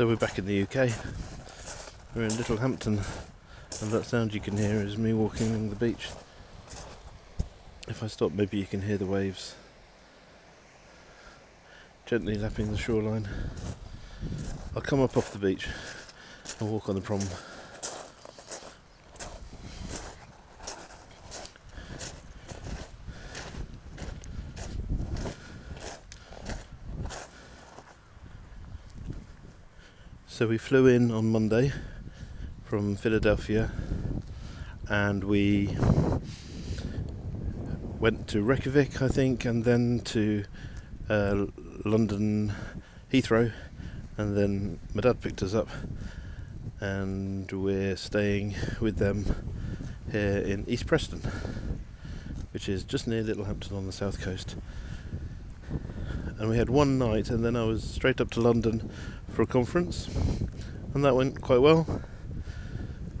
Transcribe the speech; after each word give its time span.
So 0.00 0.06
we're 0.06 0.16
back 0.16 0.38
in 0.38 0.46
the 0.46 0.62
UK. 0.62 0.88
We're 2.14 2.22
in 2.22 2.34
Littlehampton, 2.38 3.02
and 3.82 3.90
that 3.90 4.06
sound 4.06 4.32
you 4.32 4.40
can 4.40 4.56
hear 4.56 4.76
is 4.76 4.96
me 4.96 5.12
walking 5.12 5.50
along 5.50 5.68
the 5.68 5.76
beach. 5.76 6.08
If 7.86 8.02
I 8.02 8.06
stop, 8.06 8.32
maybe 8.32 8.56
you 8.56 8.64
can 8.64 8.80
hear 8.80 8.96
the 8.96 9.04
waves 9.04 9.56
gently 12.06 12.36
lapping 12.36 12.70
the 12.70 12.78
shoreline. 12.78 13.28
I'll 14.74 14.80
come 14.80 15.02
up 15.02 15.18
off 15.18 15.32
the 15.32 15.38
beach 15.38 15.68
and 16.58 16.70
walk 16.70 16.88
on 16.88 16.94
the 16.94 17.02
prom. 17.02 17.20
So 30.40 30.46
we 30.46 30.56
flew 30.56 30.86
in 30.86 31.10
on 31.10 31.30
Monday 31.30 31.70
from 32.64 32.96
Philadelphia 32.96 33.70
and 34.88 35.22
we 35.22 35.76
went 37.98 38.26
to 38.28 38.40
Reykjavik, 38.42 39.02
I 39.02 39.08
think, 39.08 39.44
and 39.44 39.64
then 39.64 40.00
to 40.06 40.44
uh, 41.10 41.44
London 41.84 42.54
Heathrow, 43.12 43.52
and 44.16 44.34
then 44.34 44.78
my 44.94 45.02
dad 45.02 45.20
picked 45.20 45.42
us 45.42 45.52
up, 45.52 45.68
and 46.80 47.52
we're 47.52 47.96
staying 47.96 48.54
with 48.80 48.96
them 48.96 49.26
here 50.10 50.38
in 50.38 50.64
East 50.66 50.86
Preston, 50.86 51.20
which 52.52 52.66
is 52.66 52.82
just 52.82 53.06
near 53.06 53.22
Littlehampton 53.22 53.76
on 53.76 53.84
the 53.84 53.92
south 53.92 54.22
coast. 54.22 54.56
And 56.40 56.48
we 56.48 56.56
had 56.56 56.70
one 56.70 56.98
night, 56.98 57.28
and 57.28 57.44
then 57.44 57.54
I 57.54 57.64
was 57.64 57.84
straight 57.84 58.18
up 58.18 58.30
to 58.30 58.40
London 58.40 58.90
for 59.28 59.42
a 59.42 59.46
conference, 59.46 60.08
and 60.94 61.04
that 61.04 61.14
went 61.14 61.42
quite 61.42 61.60
well. 61.60 62.02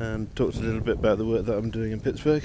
And 0.00 0.34
talked 0.34 0.56
a 0.56 0.60
little 0.60 0.80
bit 0.80 0.96
about 0.96 1.18
the 1.18 1.24
work 1.24 1.46
that 1.46 1.56
I'm 1.56 1.70
doing 1.70 1.92
in 1.92 2.00
Pittsburgh. 2.00 2.42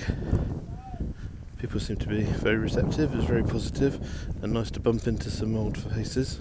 People 1.58 1.80
seem 1.80 1.96
to 1.98 2.08
be 2.08 2.22
very 2.22 2.58
receptive, 2.58 3.12
it 3.12 3.18
was 3.18 3.26
very 3.26 3.42
positive, 3.44 4.00
and 4.44 4.54
nice 4.54 4.70
to 4.70 4.80
bump 4.80 5.08
into 5.08 5.32
some 5.32 5.58
old 5.58 5.76
faces. 5.76 6.40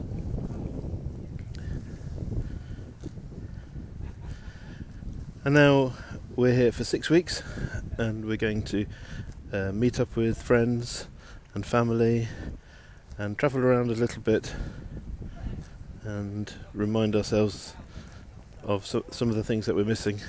And 5.42 5.54
now 5.54 5.94
we're 6.36 6.54
here 6.54 6.70
for 6.70 6.84
six 6.84 7.08
weeks, 7.08 7.42
and 7.96 8.26
we're 8.26 8.36
going 8.36 8.62
to 8.64 8.84
uh, 9.54 9.72
meet 9.72 9.98
up 9.98 10.16
with 10.16 10.42
friends 10.42 11.08
and 11.54 11.64
family 11.64 12.28
and 13.18 13.36
travel 13.36 13.60
around 13.60 13.90
a 13.90 13.94
little 13.94 14.22
bit 14.22 14.54
and 16.04 16.54
remind 16.72 17.16
ourselves 17.16 17.74
of 18.62 18.86
so, 18.86 19.04
some 19.10 19.28
of 19.28 19.34
the 19.34 19.42
things 19.42 19.66
that 19.66 19.74
we're 19.74 19.84
missing. 19.84 20.20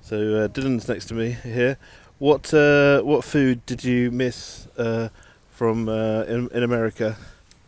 So 0.00 0.16
uh, 0.16 0.48
Dylan's 0.48 0.88
next 0.88 1.06
to 1.06 1.14
me 1.14 1.32
here. 1.42 1.78
What 2.18 2.54
uh, 2.54 3.02
what 3.02 3.24
food 3.24 3.66
did 3.66 3.82
you 3.82 4.10
miss 4.12 4.68
uh, 4.78 5.08
from 5.50 5.88
uh, 5.88 6.22
in, 6.22 6.48
in 6.50 6.62
America? 6.62 7.16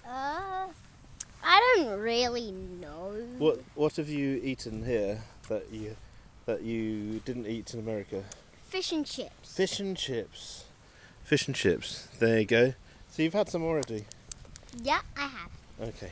Uh, 0.07 0.69
I 1.43 1.75
don't 1.77 1.99
really 1.99 2.53
know. 2.53 3.13
What 3.39 3.61
what 3.75 3.97
have 3.97 4.09
you 4.09 4.41
eaten 4.45 4.85
here 4.85 5.23
that 5.49 5.73
you 5.73 5.97
that 6.47 6.63
you 6.63 7.21
didn't 7.25 7.47
eat 7.47 7.75
in 7.75 7.81
America? 7.81 8.23
Fish 8.69 8.93
and 8.93 9.05
chips. 9.05 9.57
Fish 9.57 9.81
and 9.81 9.97
chips. 9.97 10.65
Fish 11.25 11.47
and 11.49 11.57
chips. 11.57 12.09
There 12.21 12.39
you 12.39 12.47
go. 12.47 12.75
So 13.15 13.23
you've 13.23 13.33
had 13.33 13.49
some 13.49 13.63
already. 13.63 14.07
Yeah, 14.83 14.99
I 15.17 15.29
have. 15.29 15.51
Okay. 15.81 16.11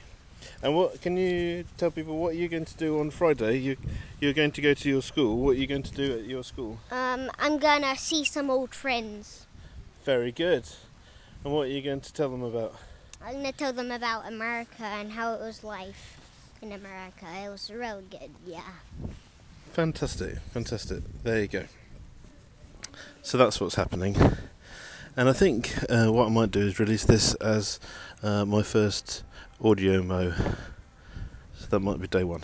And 0.62 0.77
what 0.77 1.00
can 1.03 1.17
you 1.17 1.64
tell 1.77 1.91
people 1.91 2.17
what 2.17 2.36
you're 2.36 2.48
going 2.48 2.64
to 2.64 2.77
do 2.77 3.01
on 3.01 3.11
Friday? 3.11 3.58
You 3.58 3.77
you're 4.20 4.33
going 4.33 4.52
to 4.52 4.61
go 4.61 4.73
to 4.73 4.89
your 4.89 5.02
school. 5.02 5.36
What 5.39 5.57
are 5.57 5.58
you 5.58 5.67
going 5.67 5.83
to 5.83 5.92
do 5.92 6.17
at 6.17 6.27
your 6.27 6.45
school? 6.45 6.79
Um, 6.92 7.29
I'm 7.41 7.58
gonna 7.58 7.96
see 7.96 8.24
some 8.24 8.51
old 8.51 8.73
friends. 8.73 9.46
Very 10.05 10.30
good. 10.30 10.62
And 11.45 11.52
what 11.52 11.62
are 11.62 11.70
you 11.70 11.83
going 11.83 12.02
to 12.02 12.12
tell 12.12 12.29
them 12.29 12.45
about? 12.45 12.77
I'm 13.20 13.35
gonna 13.35 13.51
tell 13.51 13.73
them 13.73 13.91
about 13.91 14.29
America 14.29 14.85
and 14.85 15.11
how 15.11 15.35
it 15.35 15.41
was 15.41 15.64
life 15.64 16.20
in 16.62 16.70
America. 16.70 17.27
It 17.45 17.48
was 17.48 17.68
real 17.68 18.01
good. 18.08 18.30
Yeah. 18.46 18.74
Fantastic, 19.73 20.39
fantastic. 20.52 21.02
There 21.24 21.41
you 21.41 21.48
go. 21.48 21.64
So 23.23 23.39
that's 23.39 23.61
what's 23.61 23.74
happening. 23.74 24.14
And 25.14 25.28
I 25.28 25.34
think 25.34 25.74
uh, 25.90 26.06
what 26.06 26.28
I 26.28 26.30
might 26.30 26.50
do 26.50 26.61
is 26.61 26.80
release 26.80 27.05
this 27.05 27.34
as 27.34 27.78
uh, 28.23 28.46
my 28.46 28.62
first 28.62 29.24
audio 29.62 30.02
mo. 30.02 30.33
So 31.55 31.67
that 31.68 31.80
might 31.80 32.00
be 32.00 32.06
day 32.06 32.24
one. 32.24 32.40